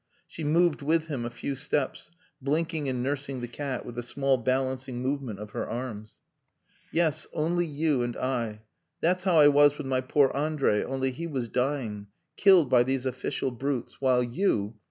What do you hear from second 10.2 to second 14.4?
Andrei, only he was dying, killed by these official brutes while